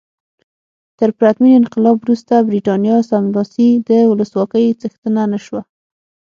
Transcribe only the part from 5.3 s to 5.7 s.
نه شوه.